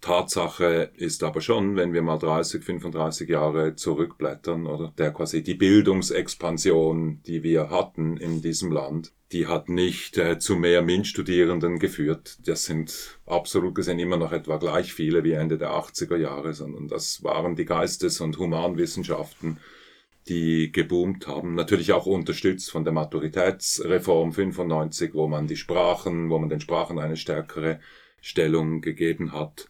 Tatsache 0.00 0.90
ist 0.96 1.24
aber 1.24 1.40
schon, 1.40 1.76
wenn 1.76 1.92
wir 1.92 2.02
mal 2.02 2.18
30, 2.18 2.62
35 2.62 3.28
Jahre 3.28 3.74
zurückblättern, 3.74 4.66
oder 4.66 4.92
der 4.96 5.12
quasi 5.12 5.42
die 5.42 5.54
Bildungsexpansion, 5.54 7.20
die 7.26 7.42
wir 7.42 7.70
hatten 7.70 8.16
in 8.16 8.40
diesem 8.40 8.70
Land, 8.70 9.12
die 9.32 9.46
hat 9.46 9.68
nicht 9.68 10.16
äh, 10.16 10.38
zu 10.38 10.56
mehr 10.56 10.82
MINT-Studierenden 10.82 11.78
geführt. 11.78 12.38
Das 12.46 12.64
sind 12.64 13.18
absolut 13.26 13.74
gesehen 13.74 13.98
immer 13.98 14.16
noch 14.16 14.32
etwa 14.32 14.56
gleich 14.56 14.92
viele 14.92 15.24
wie 15.24 15.32
Ende 15.32 15.58
der 15.58 15.72
80er 15.72 16.16
Jahre, 16.16 16.54
sondern 16.54 16.88
das 16.88 17.22
waren 17.22 17.56
die 17.56 17.66
Geistes- 17.66 18.20
und 18.20 18.38
Humanwissenschaften, 18.38 19.58
die 20.28 20.72
geboomt 20.72 21.26
haben. 21.26 21.54
Natürlich 21.54 21.92
auch 21.92 22.06
unterstützt 22.06 22.70
von 22.70 22.84
der 22.84 22.92
Maturitätsreform 22.92 24.32
95, 24.32 25.12
wo 25.12 25.26
man 25.26 25.46
die 25.46 25.56
Sprachen, 25.56 26.30
wo 26.30 26.38
man 26.38 26.48
den 26.48 26.60
Sprachen 26.60 26.98
eine 26.98 27.16
stärkere 27.16 27.80
Stellung 28.20 28.80
gegeben 28.80 29.32
hat. 29.32 29.68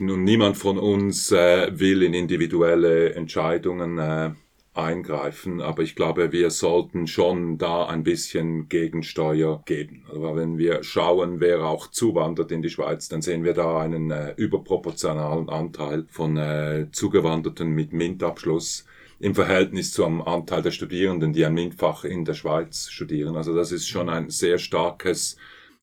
Nun, 0.00 0.22
niemand 0.22 0.56
von 0.56 0.78
uns 0.78 1.32
äh, 1.32 1.76
will 1.76 2.04
in 2.04 2.14
individuelle 2.14 3.14
Entscheidungen 3.14 3.98
äh, 3.98 4.30
eingreifen, 4.72 5.60
aber 5.60 5.82
ich 5.82 5.96
glaube, 5.96 6.30
wir 6.30 6.50
sollten 6.50 7.08
schon 7.08 7.58
da 7.58 7.86
ein 7.86 8.04
bisschen 8.04 8.68
Gegensteuer 8.68 9.60
geben. 9.66 10.04
Aber 10.14 10.36
wenn 10.36 10.56
wir 10.56 10.84
schauen, 10.84 11.40
wer 11.40 11.64
auch 11.64 11.88
zuwandert 11.88 12.52
in 12.52 12.62
die 12.62 12.70
Schweiz, 12.70 13.08
dann 13.08 13.22
sehen 13.22 13.42
wir 13.42 13.54
da 13.54 13.80
einen 13.80 14.12
äh, 14.12 14.34
überproportionalen 14.36 15.48
Anteil 15.48 16.06
von 16.08 16.36
äh, 16.36 16.86
Zugewanderten 16.92 17.68
mit 17.70 17.92
MINT-Abschluss 17.92 18.84
im 19.18 19.34
Verhältnis 19.34 19.90
zum 19.92 20.22
Anteil 20.22 20.62
der 20.62 20.70
Studierenden, 20.70 21.32
die 21.32 21.44
ein 21.44 21.54
MINT-Fach 21.54 22.04
in 22.04 22.24
der 22.24 22.34
Schweiz 22.34 22.88
studieren. 22.88 23.34
Also 23.34 23.52
das 23.52 23.72
ist 23.72 23.88
schon 23.88 24.08
ein 24.08 24.30
sehr 24.30 24.58
starkes 24.58 25.36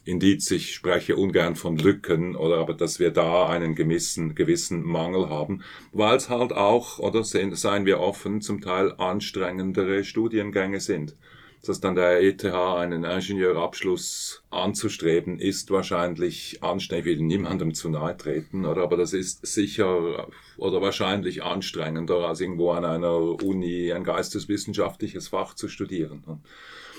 Indiz, 0.05 0.51
ich 0.51 0.75
spreche 0.75 1.15
ungern 1.15 1.55
von 1.55 1.77
Lücken 1.77 2.35
oder 2.35 2.57
aber 2.59 2.75
dass 2.75 2.99
wir 2.99 3.09
da 3.09 3.49
einen 3.49 3.73
gewissen, 3.73 4.35
gewissen 4.35 4.83
Mangel 4.83 5.29
haben, 5.29 5.63
weil 5.91 6.15
es 6.17 6.29
halt 6.29 6.53
auch, 6.53 6.99
oder 6.99 7.23
seien 7.23 7.85
wir 7.85 7.99
offen, 7.99 8.39
zum 8.39 8.61
Teil 8.61 8.93
anstrengendere 8.99 10.03
Studiengänge 10.03 10.79
sind. 10.79 11.15
Dass 11.65 11.79
dann 11.79 11.95
der 11.95 12.21
ETH 12.21 12.45
einen 12.45 13.03
Ingenieurabschluss 13.03 14.43
anzustreben, 14.51 15.39
ist 15.39 15.71
wahrscheinlich 15.71 16.61
anstrengend, 16.61 17.07
ich 17.07 17.17
will 17.17 17.25
niemandem 17.25 17.73
zu 17.73 17.89
nahe 17.89 18.15
treten, 18.15 18.67
oder? 18.67 18.83
aber 18.83 18.97
das 18.97 19.13
ist 19.13 19.43
sicher 19.47 20.27
oder 20.57 20.81
wahrscheinlich 20.83 21.41
anstrengender, 21.43 22.27
als 22.27 22.41
irgendwo 22.41 22.69
an 22.73 22.85
einer 22.85 23.43
Uni 23.43 23.91
ein 23.91 24.03
geisteswissenschaftliches 24.03 25.29
Fach 25.29 25.55
zu 25.55 25.67
studieren. 25.67 26.23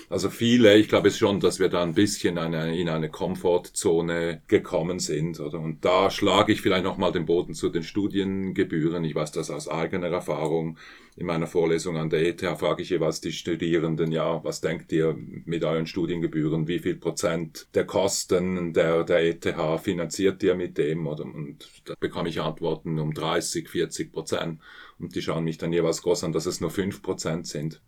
Also 0.09 0.29
viele, 0.29 0.77
ich 0.77 0.87
glaube 0.87 1.09
es 1.09 1.17
schon, 1.17 1.41
dass 1.41 1.59
wir 1.59 1.67
da 1.67 1.83
ein 1.83 1.93
bisschen 1.93 2.37
eine, 2.37 2.79
in 2.79 2.87
eine 2.87 3.09
Komfortzone 3.09 4.41
gekommen 4.47 4.99
sind. 4.99 5.41
Oder? 5.41 5.59
Und 5.59 5.83
da 5.83 6.09
schlage 6.09 6.53
ich 6.53 6.61
vielleicht 6.61 6.85
nochmal 6.85 7.11
den 7.11 7.25
Boden 7.25 7.53
zu 7.53 7.67
den 7.67 7.83
Studiengebühren. 7.83 9.03
Ich 9.03 9.15
weiß 9.15 9.33
das 9.33 9.51
aus 9.51 9.67
eigener 9.67 10.07
Erfahrung. 10.07 10.77
In 11.17 11.25
meiner 11.25 11.47
Vorlesung 11.47 11.97
an 11.97 12.09
der 12.09 12.25
ETH 12.25 12.41
frage 12.41 12.83
ich 12.83 12.89
jeweils 12.89 13.19
die 13.19 13.33
Studierenden, 13.33 14.13
ja, 14.13 14.41
was 14.45 14.61
denkt 14.61 14.93
ihr 14.93 15.17
mit 15.43 15.65
euren 15.65 15.87
Studiengebühren? 15.87 16.69
Wie 16.69 16.79
viel 16.79 16.95
Prozent 16.95 17.67
der 17.73 17.85
Kosten 17.85 18.71
der, 18.71 19.03
der 19.03 19.25
ETH 19.25 19.81
finanziert 19.81 20.41
ihr 20.41 20.55
mit 20.55 20.77
dem? 20.77 21.05
Oder? 21.05 21.25
Und 21.25 21.67
da 21.83 21.95
bekomme 21.99 22.29
ich 22.29 22.39
Antworten 22.39 22.97
um 22.99 23.13
30, 23.13 23.67
40 23.67 24.13
Prozent. 24.13 24.61
Und 24.99 25.15
die 25.15 25.21
schauen 25.21 25.43
mich 25.43 25.57
dann 25.57 25.73
jeweils 25.73 26.01
groß 26.01 26.23
an, 26.23 26.31
dass 26.31 26.45
es 26.45 26.61
nur 26.61 26.71
5 26.71 27.01
Prozent 27.01 27.45
sind. 27.45 27.81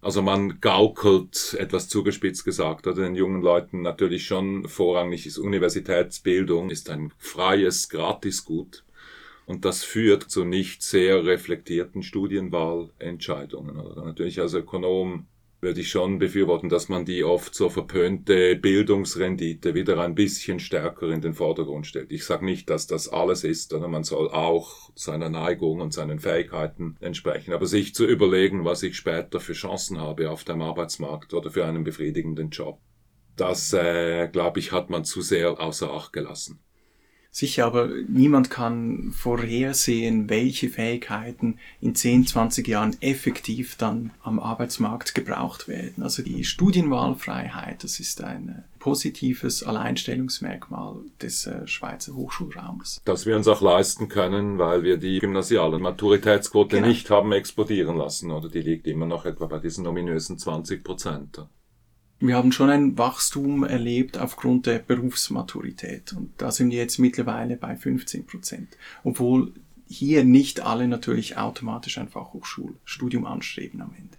Also 0.00 0.22
man 0.22 0.60
gaukelt, 0.60 1.56
etwas 1.58 1.88
zugespitzt 1.88 2.44
gesagt, 2.44 2.86
oder 2.86 3.02
den 3.02 3.16
jungen 3.16 3.42
Leuten 3.42 3.82
natürlich 3.82 4.26
schon 4.26 4.68
vorrangig 4.68 5.26
ist 5.26 5.38
Universitätsbildung, 5.38 6.70
ist 6.70 6.90
ein 6.90 7.12
freies 7.18 7.88
Gratisgut. 7.88 8.84
Und 9.46 9.64
das 9.64 9.84
führt 9.84 10.24
zu 10.24 10.44
nicht 10.44 10.82
sehr 10.82 11.24
reflektierten 11.24 12.02
Studienwahlentscheidungen. 12.02 13.78
Oder 13.78 14.04
natürlich 14.04 14.40
als 14.40 14.54
Ökonom 14.54 15.26
würde 15.66 15.80
ich 15.80 15.90
schon 15.90 16.20
befürworten, 16.20 16.68
dass 16.68 16.88
man 16.88 17.04
die 17.04 17.24
oft 17.24 17.52
so 17.52 17.68
verpönte 17.68 18.54
Bildungsrendite 18.54 19.74
wieder 19.74 19.98
ein 19.98 20.14
bisschen 20.14 20.60
stärker 20.60 21.10
in 21.10 21.20
den 21.20 21.34
Vordergrund 21.34 21.88
stellt. 21.88 22.12
Ich 22.12 22.24
sage 22.24 22.44
nicht, 22.44 22.70
dass 22.70 22.86
das 22.86 23.08
alles 23.08 23.42
ist, 23.42 23.70
sondern 23.70 23.90
man 23.90 24.04
soll 24.04 24.28
auch 24.28 24.92
seiner 24.94 25.28
Neigung 25.28 25.80
und 25.80 25.92
seinen 25.92 26.20
Fähigkeiten 26.20 26.96
entsprechen. 27.00 27.52
Aber 27.52 27.66
sich 27.66 27.96
zu 27.96 28.06
überlegen, 28.06 28.64
was 28.64 28.84
ich 28.84 28.96
später 28.96 29.40
für 29.40 29.54
Chancen 29.54 30.00
habe 30.00 30.30
auf 30.30 30.44
dem 30.44 30.62
Arbeitsmarkt 30.62 31.34
oder 31.34 31.50
für 31.50 31.66
einen 31.66 31.82
befriedigenden 31.82 32.50
Job, 32.50 32.78
das, 33.34 33.72
äh, 33.72 34.28
glaube 34.28 34.60
ich, 34.60 34.70
hat 34.70 34.88
man 34.88 35.04
zu 35.04 35.20
sehr 35.20 35.60
außer 35.60 35.92
Acht 35.92 36.12
gelassen. 36.12 36.60
Sicher, 37.36 37.66
aber 37.66 37.90
niemand 38.08 38.48
kann 38.48 39.12
vorhersehen, 39.14 40.30
welche 40.30 40.70
Fähigkeiten 40.70 41.58
in 41.82 41.94
10, 41.94 42.26
20 42.26 42.66
Jahren 42.66 42.96
effektiv 43.02 43.76
dann 43.76 44.10
am 44.22 44.38
Arbeitsmarkt 44.38 45.14
gebraucht 45.14 45.68
werden. 45.68 46.02
Also 46.02 46.22
die 46.22 46.44
Studienwahlfreiheit, 46.44 47.84
das 47.84 48.00
ist 48.00 48.24
ein 48.24 48.64
positives 48.78 49.62
Alleinstellungsmerkmal 49.62 50.94
des 51.20 51.46
äh, 51.46 51.66
Schweizer 51.66 52.14
Hochschulraums. 52.14 53.02
Dass 53.04 53.26
wir 53.26 53.36
uns 53.36 53.48
auch 53.48 53.60
leisten 53.60 54.08
können, 54.08 54.56
weil 54.56 54.82
wir 54.82 54.96
die 54.96 55.18
gymnasiale 55.18 55.78
Maturitätsquote 55.78 56.76
genau. 56.76 56.88
nicht 56.88 57.10
haben 57.10 57.32
explodieren 57.32 57.98
lassen, 57.98 58.30
oder 58.30 58.48
die 58.48 58.62
liegt 58.62 58.86
immer 58.86 59.04
noch 59.04 59.26
etwa 59.26 59.44
bei 59.44 59.58
diesen 59.58 59.86
ominösen 59.86 60.38
20 60.38 60.82
Prozent 60.82 61.46
wir 62.18 62.36
haben 62.36 62.52
schon 62.52 62.70
ein 62.70 62.96
Wachstum 62.96 63.64
erlebt 63.64 64.18
aufgrund 64.18 64.66
der 64.66 64.78
Berufsmaturität. 64.78 66.12
Und 66.14 66.32
da 66.38 66.50
sind 66.50 66.70
wir 66.70 66.78
jetzt 66.78 66.98
mittlerweile 66.98 67.56
bei 67.56 67.76
15 67.76 68.26
Prozent. 68.26 68.76
Obwohl 69.04 69.52
hier 69.86 70.24
nicht 70.24 70.60
alle 70.60 70.88
natürlich 70.88 71.36
automatisch 71.36 71.98
ein 71.98 72.08
Fachhochschulstudium 72.08 73.26
anstreben 73.26 73.82
am 73.82 73.94
Ende. 73.96 74.16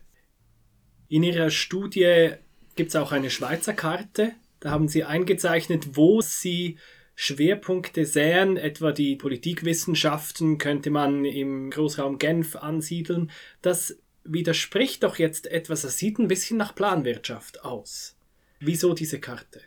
In 1.10 1.24
Ihrer 1.24 1.50
Studie 1.50 2.32
gibt 2.76 2.90
es 2.90 2.96
auch 2.96 3.12
eine 3.12 3.30
Schweizer 3.30 3.74
Karte. 3.74 4.34
Da 4.60 4.72
haben 4.72 4.88
Sie 4.88 5.04
eingezeichnet, 5.04 5.96
wo 5.96 6.22
Sie 6.22 6.78
Schwerpunkte 7.16 8.06
säen, 8.06 8.58
etwa 8.58 8.92
die 8.92 9.16
Politikwissenschaften 9.16 10.60
könnte 10.60 10.92
man 10.92 11.26
im 11.26 11.72
Großraum 11.72 12.20
Genf 12.20 12.56
ansiedeln. 12.56 13.32
Das 13.64 13.98
widerspricht 14.32 15.04
doch 15.04 15.18
jetzt 15.18 15.48
etwas. 15.48 15.84
Es 15.84 15.98
sieht 15.98 16.20
ein 16.20 16.28
bisschen 16.28 16.58
nach 16.58 16.76
Planwirtschaft 16.76 17.64
aus. 17.64 18.16
Wieso 18.60 18.94
diese 18.94 19.20
Karte? 19.20 19.62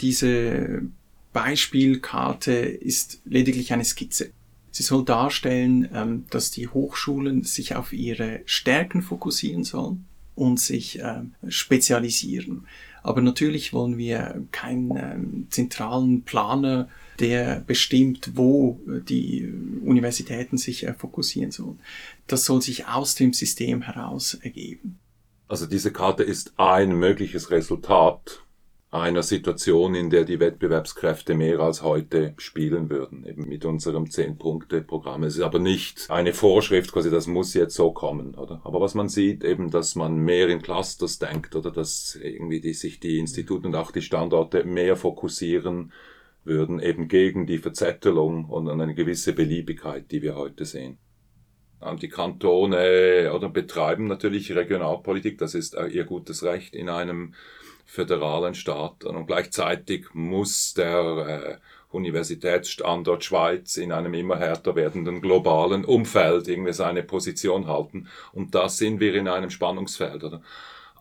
Diese 0.00 0.82
Beispielkarte 1.32 2.52
ist 2.52 3.20
lediglich 3.24 3.72
eine 3.72 3.84
Skizze. 3.84 4.32
Sie 4.70 4.82
soll 4.82 5.04
darstellen, 5.04 5.88
ähm, 5.94 6.24
dass 6.30 6.50
die 6.50 6.68
Hochschulen 6.68 7.44
sich 7.44 7.76
auf 7.76 7.92
ihre 7.92 8.40
Stärken 8.44 9.02
fokussieren 9.02 9.62
sollen 9.62 10.06
und 10.34 10.58
sich 10.58 10.98
ähm, 11.00 11.34
spezialisieren. 11.46 12.66
Aber 13.02 13.20
natürlich 13.20 13.72
wollen 13.72 13.98
wir 13.98 14.42
keinen 14.50 14.96
ähm, 14.96 15.46
zentralen 15.50 16.22
Planer 16.22 16.88
der 17.20 17.62
bestimmt, 17.66 18.32
wo 18.34 18.80
die 18.86 19.52
Universitäten 19.82 20.58
sich 20.58 20.86
äh, 20.86 20.94
fokussieren 20.94 21.50
sollen. 21.50 21.80
Das 22.26 22.44
soll 22.44 22.62
sich 22.62 22.86
aus 22.86 23.14
dem 23.14 23.32
System 23.32 23.82
heraus 23.82 24.34
ergeben. 24.34 24.98
Also 25.48 25.66
diese 25.66 25.92
Karte 25.92 26.22
ist 26.22 26.54
ein 26.56 26.96
mögliches 26.96 27.50
Resultat 27.50 28.44
einer 28.94 29.24
Situation, 29.24 29.94
in 29.96 30.08
der 30.08 30.24
die 30.24 30.38
Wettbewerbskräfte 30.38 31.34
mehr 31.34 31.58
als 31.58 31.82
heute 31.82 32.34
spielen 32.38 32.90
würden, 32.90 33.26
eben 33.26 33.48
mit 33.48 33.64
unserem 33.64 34.08
Zehn-Punkte-Programm. 34.08 35.24
Es 35.24 35.34
ist 35.34 35.42
aber 35.42 35.58
nicht 35.58 36.08
eine 36.10 36.32
Vorschrift, 36.32 36.92
quasi, 36.92 37.10
das 37.10 37.26
muss 37.26 37.54
jetzt 37.54 37.74
so 37.74 37.90
kommen, 37.90 38.36
oder? 38.36 38.60
Aber 38.62 38.80
was 38.80 38.94
man 38.94 39.08
sieht, 39.08 39.42
eben, 39.42 39.70
dass 39.70 39.96
man 39.96 40.16
mehr 40.18 40.48
in 40.48 40.62
Clusters 40.62 41.18
denkt, 41.18 41.56
oder 41.56 41.72
dass 41.72 42.16
irgendwie 42.22 42.60
die, 42.60 42.72
sich 42.72 43.00
die 43.00 43.18
Institute 43.18 43.66
und 43.66 43.74
auch 43.74 43.90
die 43.90 44.02
Standorte 44.02 44.62
mehr 44.62 44.94
fokussieren 44.94 45.92
würden, 46.44 46.80
eben 46.80 47.08
gegen 47.08 47.46
die 47.46 47.58
Verzettelung 47.58 48.44
und 48.46 48.68
eine 48.68 48.94
gewisse 48.94 49.32
Beliebigkeit, 49.32 50.10
die 50.10 50.22
wir 50.22 50.36
heute 50.36 50.64
sehen. 50.64 50.98
Die 52.00 52.08
Kantone 52.08 53.30
oder 53.34 53.50
betreiben 53.50 54.06
natürlich 54.06 54.54
Regionalpolitik, 54.54 55.36
das 55.36 55.54
ist 55.54 55.76
ihr 55.90 56.04
gutes 56.04 56.42
Recht 56.42 56.74
in 56.74 56.88
einem 56.88 57.34
föderalen 57.84 58.54
Staat. 58.54 59.04
Und 59.04 59.26
gleichzeitig 59.26 60.06
muss 60.14 60.74
der 60.74 61.60
äh, 61.60 61.94
Universitätsstandort 61.94 63.24
Schweiz 63.24 63.76
in 63.76 63.92
einem 63.92 64.14
immer 64.14 64.38
härter 64.38 64.74
werdenden 64.74 65.20
globalen 65.20 65.84
Umfeld 65.84 66.48
irgendwie 66.48 66.72
seine 66.72 67.02
Position 67.02 67.66
halten. 67.66 68.08
Und 68.32 68.54
da 68.54 68.68
sind 68.68 69.00
wir 69.00 69.14
in 69.14 69.28
einem 69.28 69.50
Spannungsfeld. 69.50 70.24
Oder? 70.24 70.42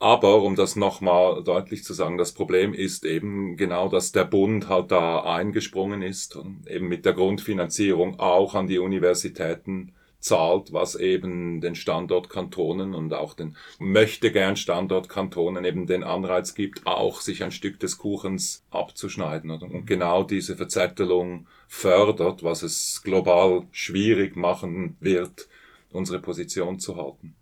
Aber 0.03 0.43
um 0.43 0.57
das 0.57 0.75
nochmal 0.75 1.45
deutlich 1.45 1.85
zu 1.85 1.93
sagen, 1.93 2.17
das 2.17 2.33
Problem 2.33 2.73
ist 2.73 3.05
eben 3.05 3.55
genau, 3.55 3.87
dass 3.87 4.11
der 4.11 4.25
Bund 4.25 4.67
halt 4.67 4.91
da 4.91 5.21
eingesprungen 5.21 6.01
ist 6.01 6.35
und 6.35 6.67
eben 6.69 6.89
mit 6.89 7.05
der 7.05 7.13
Grundfinanzierung 7.13 8.19
auch 8.19 8.53
an 8.53 8.67
die 8.67 8.79
Universitäten 8.79 9.93
zahlt, 10.19 10.73
was 10.73 10.95
eben 10.95 11.61
den 11.61 11.75
Standortkantonen 11.75 12.95
und 12.95 13.13
auch 13.13 13.33
den 13.33 13.55
möchte 13.79 14.33
gern 14.33 14.57
Standortkantonen 14.57 15.63
eben 15.63 15.87
den 15.87 16.03
Anreiz 16.03 16.53
gibt, 16.53 16.85
auch 16.85 17.21
sich 17.21 17.41
ein 17.41 17.51
Stück 17.51 17.79
des 17.79 17.97
Kuchens 17.97 18.65
abzuschneiden. 18.71 19.51
Und 19.51 19.85
genau 19.85 20.23
diese 20.23 20.57
Verzettelung 20.57 21.47
fördert, 21.69 22.43
was 22.43 22.61
es 22.61 23.03
global 23.05 23.67
schwierig 23.71 24.35
machen 24.35 24.97
wird, 24.99 25.47
unsere 25.93 26.19
Position 26.19 26.77
zu 26.77 26.97
halten. 26.97 27.37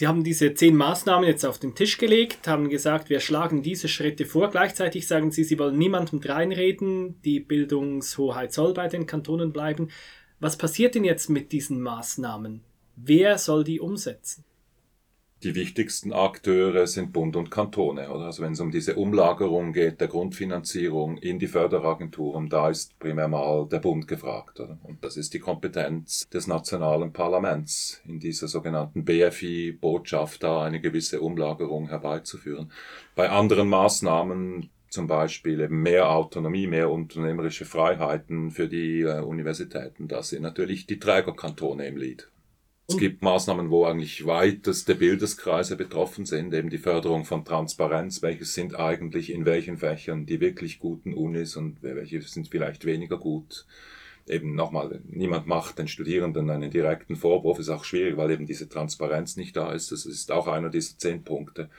Sie 0.00 0.06
haben 0.06 0.24
diese 0.24 0.54
zehn 0.54 0.76
Maßnahmen 0.76 1.28
jetzt 1.28 1.44
auf 1.44 1.58
den 1.58 1.74
Tisch 1.74 1.98
gelegt, 1.98 2.48
haben 2.48 2.70
gesagt, 2.70 3.10
wir 3.10 3.20
schlagen 3.20 3.60
diese 3.62 3.86
Schritte 3.86 4.24
vor. 4.24 4.48
Gleichzeitig 4.48 5.06
sagen 5.06 5.30
Sie, 5.30 5.44
Sie 5.44 5.58
wollen 5.58 5.76
niemandem 5.76 6.20
reinreden, 6.20 7.20
die 7.20 7.38
Bildungshoheit 7.38 8.50
soll 8.54 8.72
bei 8.72 8.88
den 8.88 9.04
Kantonen 9.04 9.52
bleiben. 9.52 9.90
Was 10.38 10.56
passiert 10.56 10.94
denn 10.94 11.04
jetzt 11.04 11.28
mit 11.28 11.52
diesen 11.52 11.82
Maßnahmen? 11.82 12.62
Wer 12.96 13.36
soll 13.36 13.62
die 13.62 13.78
umsetzen? 13.78 14.42
Die 15.42 15.54
wichtigsten 15.54 16.12
Akteure 16.12 16.86
sind 16.86 17.14
Bund 17.14 17.34
und 17.34 17.50
Kantone. 17.50 18.10
Oder? 18.10 18.26
Also 18.26 18.42
wenn 18.42 18.52
es 18.52 18.60
um 18.60 18.70
diese 18.70 18.96
Umlagerung 18.96 19.72
geht, 19.72 19.98
der 20.00 20.08
Grundfinanzierung 20.08 21.16
in 21.16 21.38
die 21.38 21.46
Förderagenturen, 21.46 22.50
da 22.50 22.68
ist 22.68 22.98
primär 22.98 23.26
mal 23.26 23.66
der 23.66 23.78
Bund 23.78 24.06
gefragt. 24.06 24.60
Oder? 24.60 24.78
Und 24.82 25.02
das 25.02 25.16
ist 25.16 25.32
die 25.32 25.38
Kompetenz 25.38 26.28
des 26.28 26.46
nationalen 26.46 27.14
Parlaments, 27.14 28.02
in 28.06 28.20
dieser 28.20 28.48
sogenannten 28.48 29.06
BFI-Botschaft 29.06 30.42
da 30.42 30.62
eine 30.62 30.80
gewisse 30.80 31.22
Umlagerung 31.22 31.88
herbeizuführen. 31.88 32.70
Bei 33.14 33.30
anderen 33.30 33.68
Maßnahmen 33.68 34.68
zum 34.90 35.06
Beispiel 35.06 35.60
eben 35.60 35.82
mehr 35.82 36.10
Autonomie, 36.10 36.66
mehr 36.66 36.90
unternehmerische 36.90 37.64
Freiheiten 37.64 38.50
für 38.50 38.68
die 38.68 39.02
äh, 39.02 39.20
Universitäten. 39.20 40.08
Da 40.08 40.22
sind 40.22 40.42
natürlich 40.42 40.86
die 40.86 40.98
Trägerkantone 40.98 41.86
im 41.86 41.96
Lied. 41.96 42.28
Es 42.90 42.98
gibt 42.98 43.22
Maßnahmen, 43.22 43.70
wo 43.70 43.84
eigentlich 43.84 44.26
weiteste 44.26 44.96
Bildeskreise 44.96 45.76
betroffen 45.76 46.26
sind, 46.26 46.52
eben 46.52 46.70
die 46.70 46.78
Förderung 46.78 47.24
von 47.24 47.44
Transparenz, 47.44 48.20
welche 48.20 48.44
sind 48.44 48.78
eigentlich 48.78 49.32
in 49.32 49.46
welchen 49.46 49.76
Fächern 49.76 50.26
die 50.26 50.40
wirklich 50.40 50.80
guten 50.80 51.14
Unis 51.14 51.56
und 51.56 51.82
welche 51.82 52.20
sind 52.22 52.48
vielleicht 52.48 52.84
weniger 52.84 53.16
gut. 53.16 53.64
Eben 54.26 54.54
nochmal, 54.54 55.00
niemand 55.06 55.46
macht 55.46 55.78
den 55.78 55.88
Studierenden 55.88 56.50
einen 56.50 56.70
direkten 56.70 57.16
Vorwurf, 57.16 57.58
ist 57.58 57.68
auch 57.68 57.84
schwierig, 57.84 58.16
weil 58.16 58.32
eben 58.32 58.46
diese 58.46 58.68
Transparenz 58.68 59.36
nicht 59.36 59.56
da 59.56 59.72
ist. 59.72 59.92
Das 59.92 60.04
ist 60.04 60.32
auch 60.32 60.48
einer 60.48 60.68
dieser 60.68 60.98
zehn 60.98 61.22
Punkte 61.22 61.70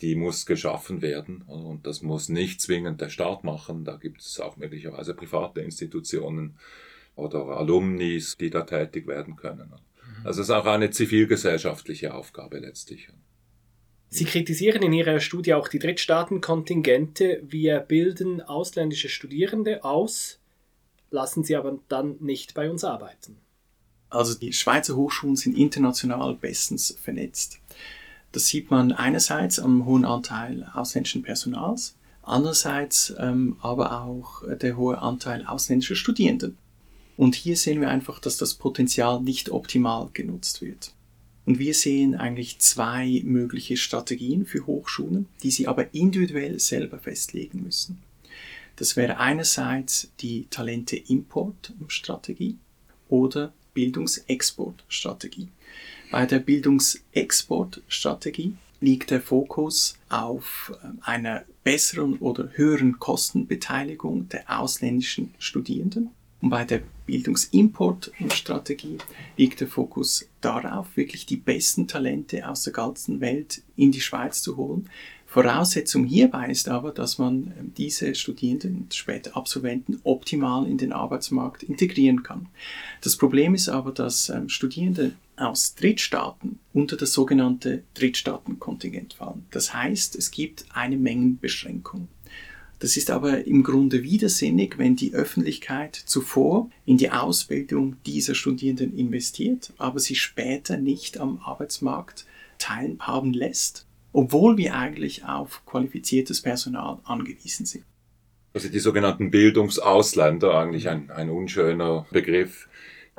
die 0.00 0.14
muss 0.14 0.46
geschaffen 0.46 1.02
werden 1.02 1.42
und 1.42 1.86
das 1.86 2.02
muss 2.02 2.28
nicht 2.28 2.60
zwingend 2.60 3.00
der 3.00 3.08
Staat 3.08 3.44
machen. 3.44 3.84
Da 3.84 3.96
gibt 3.96 4.20
es 4.20 4.38
auch 4.38 4.56
möglicherweise 4.56 5.14
private 5.14 5.60
Institutionen 5.60 6.56
oder 7.16 7.48
Alumnis, 7.48 8.36
die 8.36 8.50
da 8.50 8.62
tätig 8.62 9.06
werden 9.08 9.34
können. 9.34 9.74
Also 10.24 10.42
es 10.42 10.48
ist 10.48 10.54
auch 10.54 10.66
eine 10.66 10.90
zivilgesellschaftliche 10.90 12.14
Aufgabe 12.14 12.58
letztlich. 12.58 13.08
Sie 14.10 14.24
kritisieren 14.24 14.82
in 14.82 14.92
Ihrer 14.92 15.20
Studie 15.20 15.54
auch 15.54 15.68
die 15.68 15.78
Drittstaatenkontingente. 15.78 17.42
Wir 17.46 17.80
bilden 17.80 18.40
ausländische 18.40 19.10
Studierende 19.10 19.84
aus, 19.84 20.38
lassen 21.10 21.44
sie 21.44 21.56
aber 21.56 21.78
dann 21.88 22.16
nicht 22.20 22.54
bei 22.54 22.70
uns 22.70 22.84
arbeiten. 22.84 23.36
Also 24.10 24.34
die 24.34 24.54
Schweizer 24.54 24.96
Hochschulen 24.96 25.36
sind 25.36 25.58
international 25.58 26.34
bestens 26.34 26.96
vernetzt. 27.02 27.58
Das 28.32 28.46
sieht 28.46 28.70
man 28.70 28.92
einerseits 28.92 29.58
am 29.58 29.84
hohen 29.84 30.06
Anteil 30.06 30.70
ausländischen 30.72 31.22
Personals, 31.22 31.94
andererseits 32.22 33.14
ähm, 33.18 33.56
aber 33.60 34.02
auch 34.02 34.42
der 34.56 34.76
hohe 34.76 34.98
Anteil 34.98 35.46
ausländischer 35.46 35.96
Studierenden. 35.96 36.56
Und 37.18 37.34
hier 37.34 37.56
sehen 37.56 37.80
wir 37.80 37.90
einfach, 37.90 38.20
dass 38.20 38.38
das 38.38 38.54
Potenzial 38.54 39.20
nicht 39.20 39.50
optimal 39.50 40.08
genutzt 40.12 40.62
wird. 40.62 40.94
Und 41.44 41.58
wir 41.58 41.74
sehen 41.74 42.14
eigentlich 42.14 42.60
zwei 42.60 43.22
mögliche 43.24 43.76
Strategien 43.76 44.46
für 44.46 44.66
Hochschulen, 44.66 45.26
die 45.42 45.50
sie 45.50 45.66
aber 45.66 45.92
individuell 45.92 46.60
selber 46.60 47.00
festlegen 47.00 47.64
müssen. 47.64 48.00
Das 48.76 48.94
wäre 48.94 49.18
einerseits 49.18 50.12
die 50.20 50.46
Talente-Import-Strategie 50.48 52.56
oder 53.08 53.52
Bildungsexport-Strategie. 53.74 55.48
Bei 56.12 56.24
der 56.24 56.38
Bildungsexportstrategie 56.38 58.54
liegt 58.80 59.10
der 59.10 59.20
Fokus 59.20 59.98
auf 60.08 60.72
ähm, 60.84 61.00
einer 61.02 61.44
besseren 61.64 62.18
oder 62.18 62.50
höheren 62.52 63.00
Kostenbeteiligung 63.00 64.28
der 64.28 64.60
ausländischen 64.60 65.34
Studierenden. 65.40 66.10
Und 66.40 66.50
bei 66.50 66.64
der 66.64 66.82
Bildungsimportstrategie 67.06 68.98
liegt 69.36 69.60
der 69.60 69.68
Fokus 69.68 70.28
darauf, 70.40 70.96
wirklich 70.96 71.26
die 71.26 71.36
besten 71.36 71.88
Talente 71.88 72.48
aus 72.48 72.62
der 72.62 72.72
ganzen 72.72 73.20
Welt 73.20 73.62
in 73.76 73.90
die 73.90 74.00
Schweiz 74.00 74.40
zu 74.40 74.56
holen, 74.56 74.88
Voraussetzung 75.28 76.06
hierbei 76.06 76.48
ist 76.48 76.70
aber, 76.70 76.90
dass 76.90 77.18
man 77.18 77.52
ähm, 77.58 77.74
diese 77.76 78.14
Studierenden, 78.14 78.88
später 78.90 79.36
Absolventen, 79.36 80.00
optimal 80.02 80.66
in 80.66 80.78
den 80.78 80.90
Arbeitsmarkt 80.90 81.62
integrieren 81.62 82.22
kann. 82.22 82.46
Das 83.02 83.16
Problem 83.16 83.54
ist 83.54 83.68
aber, 83.68 83.92
dass 83.92 84.30
ähm, 84.30 84.48
Studierende 84.48 85.12
aus 85.36 85.74
Drittstaaten 85.74 86.58
unter 86.72 86.96
das 86.96 87.12
sogenannte 87.12 87.82
Drittstaatenkontingent 87.92 89.14
fallen. 89.14 89.44
Das 89.50 89.74
heißt, 89.74 90.16
es 90.16 90.30
gibt 90.30 90.64
eine 90.72 90.96
Mengenbeschränkung. 90.96 92.08
Das 92.78 92.96
ist 92.96 93.10
aber 93.10 93.44
im 93.46 93.64
Grunde 93.64 94.02
widersinnig, 94.02 94.78
wenn 94.78 94.94
die 94.94 95.12
Öffentlichkeit 95.12 95.96
zuvor 95.96 96.70
in 96.86 96.96
die 96.96 97.10
Ausbildung 97.10 97.96
dieser 98.06 98.34
Studierenden 98.34 98.96
investiert, 98.96 99.72
aber 99.78 99.98
sie 99.98 100.14
später 100.14 100.76
nicht 100.76 101.18
am 101.18 101.40
Arbeitsmarkt 101.44 102.24
teilhaben 102.58 103.32
lässt 103.32 103.88
obwohl 104.12 104.56
wir 104.56 104.74
eigentlich 104.74 105.24
auf 105.24 105.64
qualifiziertes 105.66 106.42
Personal 106.42 106.98
angewiesen 107.04 107.66
sind. 107.66 107.84
Also 108.54 108.68
die 108.68 108.78
sogenannten 108.78 109.30
Bildungsausländer, 109.30 110.58
eigentlich 110.58 110.88
ein, 110.88 111.10
ein 111.10 111.30
unschöner 111.30 112.06
Begriff, 112.10 112.68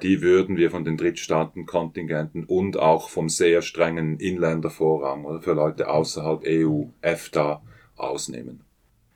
die 0.02 0.22
würden 0.22 0.58
wir 0.58 0.72
von 0.72 0.84
den 0.84 0.98
Drittstaatenkontingenten 0.98 2.46
und 2.46 2.78
auch 2.78 3.10
vom 3.10 3.30
sehr 3.30 3.62
strengen 3.62 4.20
Inländervorrang 4.20 5.26
oder 5.26 5.42
für 5.42 5.54
Leute 5.54 5.90
außerhalb 5.90 6.44
EU, 6.46 6.86
EFTA 7.02 7.62
ausnehmen. 7.96 8.62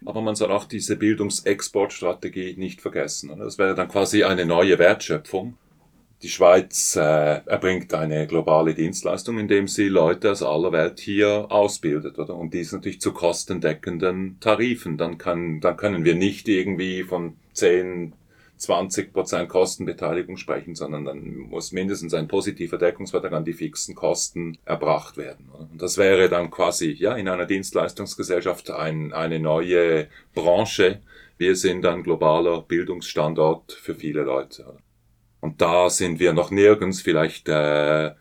Aber 0.06 0.22
man 0.22 0.36
soll 0.36 0.52
auch 0.52 0.66
diese 0.66 0.96
Bildungsexportstrategie 0.96 2.56
nicht 2.58 2.82
vergessen. 2.82 3.32
Das 3.38 3.58
wäre 3.58 3.76
dann 3.76 3.88
quasi 3.88 4.24
eine 4.24 4.46
neue 4.46 4.80
Wertschöpfung 4.80 5.58
die 6.24 6.30
Schweiz 6.30 6.96
äh, 6.96 7.42
erbringt 7.46 7.94
eine 7.94 8.26
globale 8.28 8.74
Dienstleistung, 8.74 9.38
indem 9.40 9.68
sie 9.68 9.90
Leute 9.90 10.32
aus 10.32 10.42
aller 10.42 10.72
Welt 10.72 11.02
hier 11.02 11.48
ausbildet, 11.50 12.18
oder? 12.18 12.36
Und 12.36 12.54
dies 12.54 12.72
natürlich 12.72 13.02
zu 13.02 13.12
kostendeckenden 13.12 14.38
Tarifen. 14.40 14.98
Dann 14.98 15.18
kann, 15.18 15.60
dann 15.60 15.76
können 15.76 16.06
wir 16.06 16.16
nicht 16.16 16.48
irgendwie 16.48 17.04
von 17.04 17.36
10, 17.52 18.14
20 18.58 19.12
Prozent 19.14 19.50
Kostenbeteiligung 19.50 20.38
sprechen, 20.38 20.76
sondern 20.76 21.06
dann 21.06 21.36
muss 21.36 21.72
mindestens 21.72 22.14
ein 22.14 22.28
positiver 22.28 22.78
Deckungsvertrag 22.78 23.34
an 23.34 23.46
die 23.46 23.54
fixen 23.54 23.96
Kosten 23.96 24.58
erbracht 24.66 25.18
werden. 25.18 25.50
Und 25.50 25.82
das 25.82 25.98
wäre 25.98 26.30
dann 26.30 26.50
quasi, 26.50 26.92
ja, 26.92 27.16
in 27.16 27.28
einer 27.28 27.46
Dienstleistungsgesellschaft 27.46 28.72
ein, 28.72 29.12
eine 29.12 29.40
neue 29.40 30.08
Branche. 30.34 31.02
Wir 31.38 31.56
sind 31.56 31.86
ein 31.86 32.04
globaler 32.04 32.62
Bildungsstandort 32.62 33.74
für 33.74 33.96
viele 33.96 34.22
Leute. 34.22 34.78
Und 35.42 35.62
da 35.62 35.90
sind 35.90 36.20
wir 36.20 36.32
noch 36.32 36.52
nirgends, 36.52 37.02
vielleicht 37.02 37.50
äh, 37.50 38.12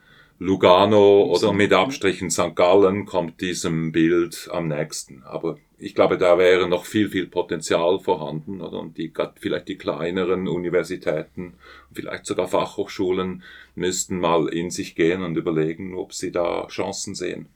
Lugano 0.42 1.22
oder 1.24 1.52
mit 1.52 1.72
Abstrichen 1.72 2.30
St. 2.30 2.56
Gallen 2.56 3.06
kommt 3.06 3.40
diesem 3.40 3.92
Bild 3.92 4.48
am 4.50 4.68
nächsten. 4.68 5.22
Aber 5.22 5.56
ich 5.78 5.94
glaube, 5.94 6.18
da 6.18 6.36
wäre 6.36 6.68
noch 6.68 6.84
viel, 6.84 7.08
viel 7.08 7.28
Potenzial 7.28 8.00
vorhanden. 8.00 8.60
Oder? 8.60 8.80
Und 8.80 8.98
die, 8.98 9.12
vielleicht 9.38 9.68
die 9.68 9.78
kleineren 9.78 10.48
Universitäten, 10.48 11.54
vielleicht 11.92 12.26
sogar 12.26 12.48
Fachhochschulen 12.48 13.44
müssten 13.76 14.18
mal 14.18 14.48
in 14.48 14.70
sich 14.70 14.96
gehen 14.96 15.22
und 15.22 15.36
überlegen, 15.36 15.94
ob 15.94 16.12
sie 16.12 16.32
da 16.32 16.66
Chancen 16.66 17.14
sehen. 17.14 17.46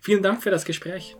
Vielen 0.00 0.22
Dank 0.22 0.42
für 0.42 0.50
das 0.50 0.64
Gespräch. 0.64 1.16